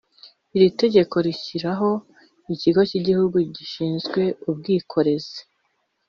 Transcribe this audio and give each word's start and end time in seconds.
Iri 0.55 0.69
tegeko 0.81 1.15
rishyiraho 1.27 1.89
Ikigo 2.53 2.81
cy 2.89 2.95
Igihugu 2.99 3.35
Gishinzwe 3.55 4.21
ubwikorezi 4.49 5.39